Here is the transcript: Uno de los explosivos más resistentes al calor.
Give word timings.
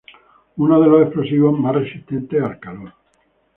Uno 0.57 0.81
de 0.81 0.87
los 0.87 1.01
explosivos 1.03 1.59
más 1.59 1.75
resistentes 1.75 2.41
al 2.41 2.59
calor. 2.59 2.91